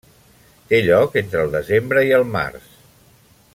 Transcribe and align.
Té 0.71 0.79
lloc 0.85 1.19
entre 1.21 1.45
el 1.47 1.53
desembre 1.57 2.05
i 2.11 2.17
el 2.21 2.27
març. 2.39 2.75